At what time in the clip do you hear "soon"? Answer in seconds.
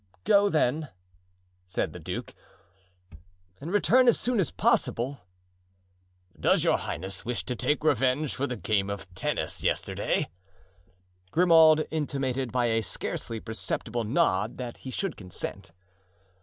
4.19-4.39